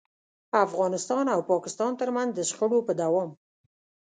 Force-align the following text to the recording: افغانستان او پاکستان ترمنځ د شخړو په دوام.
افغانستان 0.65 1.25
او 1.33 1.39
پاکستان 1.51 1.91
ترمنځ 1.99 2.29
د 2.33 2.39
شخړو 2.49 2.79
په 2.87 2.93
دوام. 3.01 3.29